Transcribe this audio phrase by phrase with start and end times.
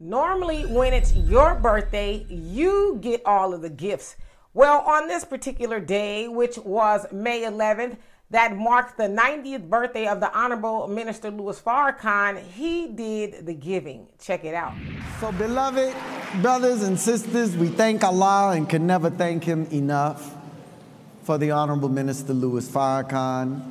[0.00, 4.16] Normally, when it's your birthday, you get all of the gifts.
[4.52, 7.96] Well, on this particular day, which was May 11th,
[8.30, 14.08] that marked the 90th birthday of the Honorable Minister Louis Farrakhan, he did the giving.
[14.20, 14.74] Check it out.
[15.20, 15.94] So, beloved
[16.42, 20.34] brothers and sisters, we thank Allah and can never thank Him enough
[21.22, 23.62] for the Honorable Minister Louis Farrakhan.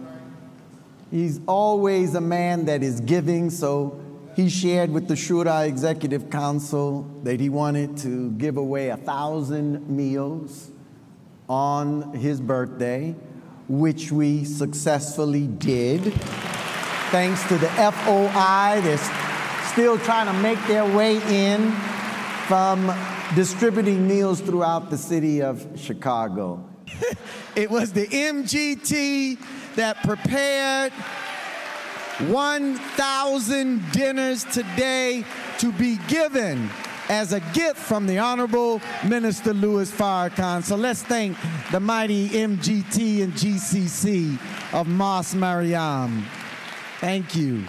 [1.12, 4.00] He's always a man that is giving, so
[4.36, 9.88] he shared with the Shura Executive Council that he wanted to give away a thousand
[9.90, 10.72] meals
[11.48, 13.16] on his birthday,
[13.68, 16.02] which we successfully did.
[17.12, 18.98] Thanks to the FOI, they're
[19.72, 21.72] still trying to make their way in
[22.48, 22.92] from
[23.36, 26.68] distributing meals throughout the city of Chicago.
[27.56, 29.38] it was the MGT
[29.76, 30.92] that prepared
[32.20, 35.26] 1,000 dinners today
[35.58, 36.70] to be given
[37.10, 40.64] as a gift from the Honorable Minister Louis Farrakhan.
[40.64, 41.38] So let's thank
[41.72, 44.38] the mighty MGT and GCC
[44.74, 46.26] of Mosque Maryam.
[47.00, 47.66] Thank you.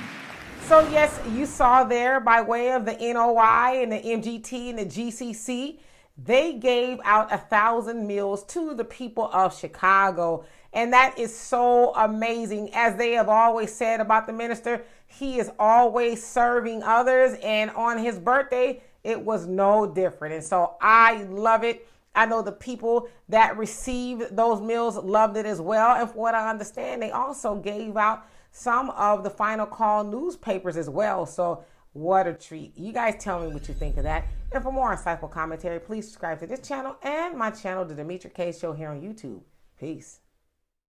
[0.67, 4.87] So yes, you saw there by way of the NOI and the MGT and the
[4.87, 5.77] GCC,
[6.17, 10.45] they gave out a thousand meals to the people of Chicago.
[10.73, 12.71] And that is so amazing.
[12.75, 17.37] As they have always said about the minister, he is always serving others.
[17.43, 20.35] And on his birthday, it was no different.
[20.35, 21.87] And so I love it.
[22.15, 25.97] I know the people that received those meals loved it as well.
[25.97, 30.77] And from what I understand, they also gave out some of the final call newspapers
[30.77, 31.27] as well.
[31.27, 31.65] So
[31.95, 32.77] what a treat.
[32.77, 34.27] You guys tell me what you think of that.
[34.53, 38.35] And for more insightful commentary, please subscribe to this channel and my channel, The Demetra
[38.35, 39.41] Kaye Show here on YouTube.
[39.79, 40.21] Peace.